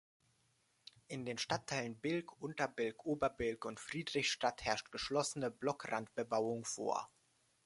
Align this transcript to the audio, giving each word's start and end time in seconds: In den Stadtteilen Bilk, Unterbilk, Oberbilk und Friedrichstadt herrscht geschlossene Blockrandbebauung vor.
In 1.09 1.27
den 1.27 1.37
Stadtteilen 1.37 1.95
Bilk, 1.95 2.41
Unterbilk, 2.41 3.05
Oberbilk 3.05 3.65
und 3.65 3.79
Friedrichstadt 3.79 4.63
herrscht 4.65 4.91
geschlossene 4.91 5.51
Blockrandbebauung 5.51 6.65
vor. 6.65 7.11